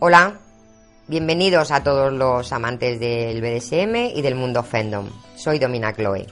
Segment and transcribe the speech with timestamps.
[0.00, 0.38] Hola,
[1.08, 5.08] bienvenidos a todos los amantes del BDSM y del mundo fandom.
[5.34, 6.24] Soy Domina Chloe.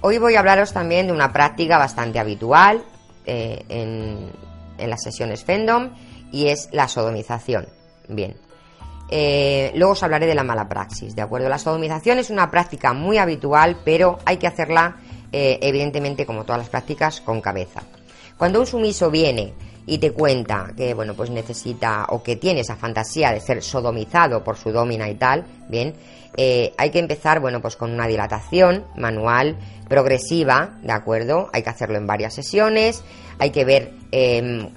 [0.00, 2.82] Hoy voy a hablaros también de una práctica bastante habitual
[3.26, 4.32] eh, en,
[4.90, 5.90] las sesiones fandom
[6.32, 7.68] y es la sodomización.
[8.08, 8.36] Bien.
[9.08, 11.48] Eh, luego os hablaré de la mala praxis, ¿de acuerdo?
[11.48, 14.96] La sodomización es una práctica muy habitual, pero hay que hacerla,
[15.30, 17.82] eh, evidentemente, como todas las prácticas, con cabeza.
[18.36, 19.54] Cuando un sumiso viene
[19.88, 24.44] y te cuenta que bueno pues necesita o que tiene esa fantasía de ser sodomizado
[24.44, 25.94] por su domina y tal, bien,
[26.36, 29.56] eh, hay que empezar bueno pues con una dilatación manual
[29.88, 33.02] progresiva, de acuerdo, hay que hacerlo en varias sesiones,
[33.38, 34.68] hay que ver em,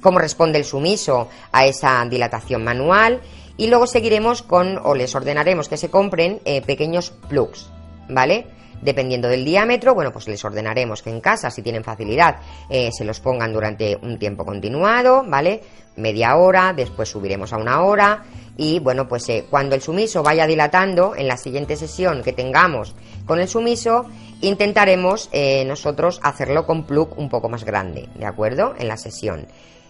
[0.00, 3.20] cómo responde el sumiso a esa dilatación manual
[3.56, 7.68] y luego seguiremos con o les ordenaremos que se compren eh, pequeños plugs,
[8.08, 8.46] ¿vale?
[8.82, 12.36] Dependiendo del diámetro, bueno, pues les ordenaremos que en casa, si tienen facilidad,
[12.68, 15.60] eh, se los pongan durante un tiempo continuado, ¿vale?
[15.96, 18.24] Media hora, después subiremos a una hora
[18.56, 22.94] y bueno, pues eh, cuando el sumiso vaya dilatando, en la siguiente sesión que tengamos
[23.26, 24.06] con el sumiso,
[24.40, 28.74] intentaremos eh, nosotros hacerlo con plug un poco más grande, ¿de acuerdo?
[28.78, 29.46] En la sesión.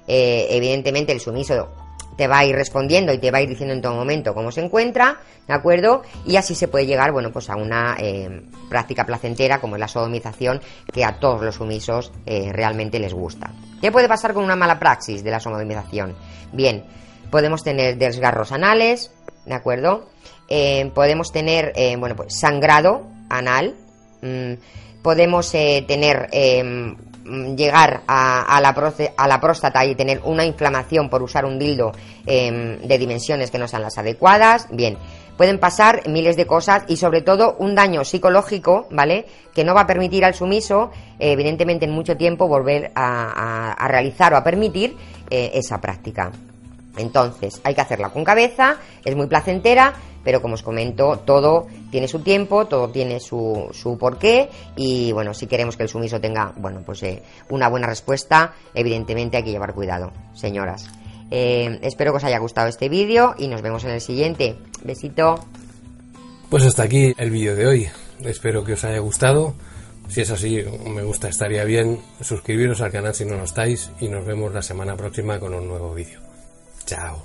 [0.07, 1.69] evidentemente el sumiso
[2.17, 4.53] te va a ir respondiendo y te va a ir diciendo en todo momento cómo
[4.53, 6.03] se encuentra, ¿de acuerdo?
[6.27, 9.89] Y así se puede llegar, bueno, pues a una eh, práctica placentera como es la
[9.89, 10.61] sodomización,
[10.93, 13.51] que a todos los sumisos eh, realmente les gusta.
[13.81, 16.15] ¿Qué puede pasar con una mala praxis de la sodomización?
[16.53, 16.85] Bien,
[17.31, 19.13] podemos tener desgarros anales,
[19.47, 20.11] ¿de acuerdo?
[20.49, 23.77] Eh, podemos tener, bueno, pues sangrado anal,
[24.21, 24.55] mm,
[25.03, 26.29] podemos tener
[26.63, 28.69] Mm, llegar a, la
[29.17, 31.93] a, la próstata y tener una inflamación por usar un dildo
[32.27, 34.97] em, de dimensiones que no sean las adecuadas, bien,
[35.37, 39.27] pueden pasar miles de cosas y sobre todo un daño psicológico, ¿vale?
[39.55, 44.37] Que no va a permitir al sumiso, evidentemente en mucho tiempo, volver a, realizar o
[44.37, 44.97] a permitir
[45.31, 46.31] eh, esa práctica.
[46.97, 52.09] Entonces, hay que hacerla con cabeza, es muy placentera, pero como os comento, todo tiene
[52.09, 56.83] su tiempo, todo tiene su, porqué y bueno, si queremos que el sumiso tenga, bueno,
[56.85, 60.91] pues eh, una buena respuesta, evidentemente hay que llevar cuidado, señoras.
[61.31, 64.57] Eh, espero que os haya gustado este vídeo y nos vemos en el siguiente.
[64.83, 65.37] Besito.
[66.49, 67.89] Pues hasta aquí el vídeo de hoy.
[68.25, 69.55] Espero que os haya gustado.
[70.09, 74.09] Si es así, me gusta, estaría bien suscribiros al canal si no lo estáis y
[74.09, 76.30] nos vemos la semana próxima con un nuevo vídeo.
[76.91, 77.23] Ciao.